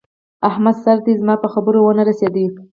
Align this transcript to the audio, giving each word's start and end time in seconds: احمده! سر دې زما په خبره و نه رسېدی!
احمده! 0.49 0.79
سر 0.83 0.97
دې 1.05 1.13
زما 1.21 1.35
په 1.43 1.47
خبره 1.53 1.79
و 1.81 1.95
نه 1.99 2.03
رسېدی! 2.09 2.45